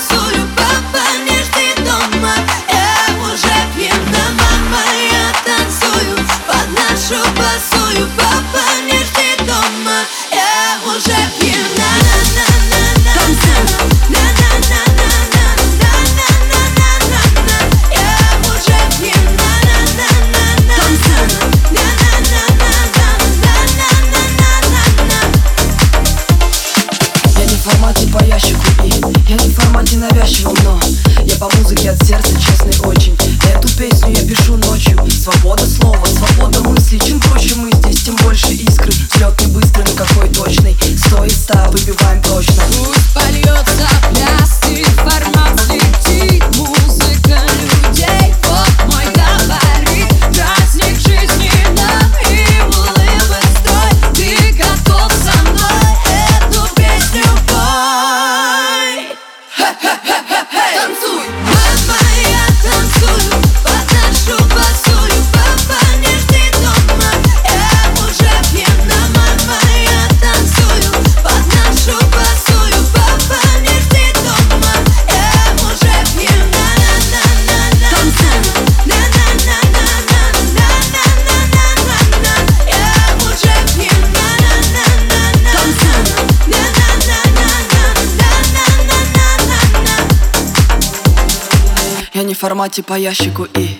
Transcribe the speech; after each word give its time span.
수요 0.00 0.39
Манти 29.80 29.96
навязчиво, 29.96 30.54
но 30.62 30.78
я 31.24 31.36
по 31.36 31.48
музыке 31.56 31.92
от 31.92 32.06
сердца 32.06 32.38
честный 32.38 32.86
очень. 32.86 33.16
Эту 33.50 33.66
песню 33.78 34.14
я 34.14 34.28
пишу 34.28 34.58
ночью. 34.58 34.98
Свобода 35.10 35.64
слова, 35.66 36.04
свобода 36.04 36.60
мысли 36.60 36.98
Чем 36.98 37.18
проще 37.18 37.54
мы 37.54 37.72
здесь, 37.72 38.02
тем 38.02 38.14
Я 92.20 92.26
не 92.26 92.34
в 92.34 92.38
формате 92.38 92.82
по 92.82 92.92
ящику 92.98 93.46
и. 93.56 93.70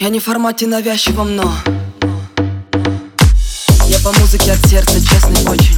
Я 0.00 0.08
не 0.08 0.18
в 0.18 0.24
формате 0.24 0.66
навязчивом, 0.66 1.36
но. 1.36 1.54
Я 3.86 4.00
по 4.00 4.10
музыке 4.18 4.50
от 4.50 4.58
сердца, 4.68 5.00
честный 5.00 5.48
очень. 5.48 5.76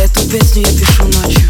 Эту 0.00 0.30
песню 0.30 0.62
я 0.62 0.78
пишу 0.78 1.02
ночью 1.06 1.41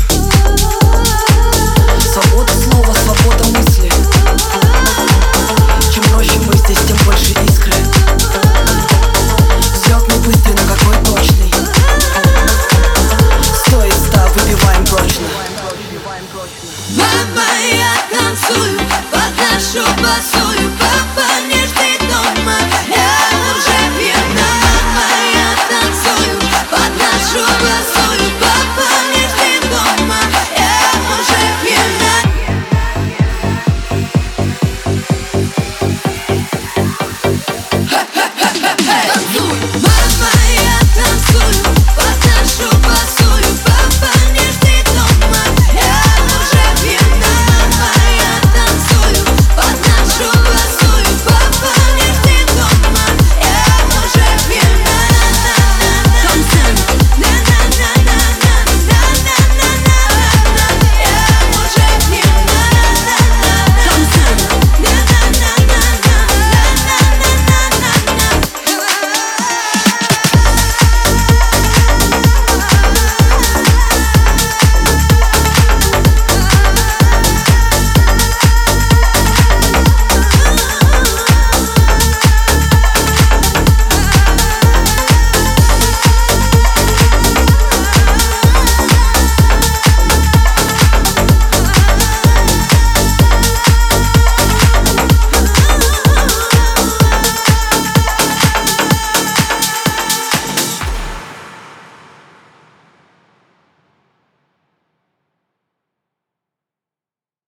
Мама, 16.97 17.49
я 17.73 18.17
танцую 18.17 18.79
под 19.11 19.37
нашу 19.39 19.85
басу. 20.01 20.52